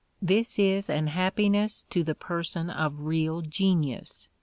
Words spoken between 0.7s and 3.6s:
an happiness to the person of real